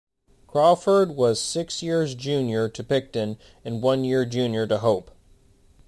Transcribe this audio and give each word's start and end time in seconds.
Craufurd 0.47 1.13
was 1.13 1.39
six 1.39 1.83
years 1.83 2.15
junior 2.15 2.67
to 2.67 2.83
Picton 2.83 3.37
and 3.63 3.83
one 3.83 4.03
year 4.03 4.25
junior 4.25 4.65
to 4.65 4.79
Hope. 4.79 5.11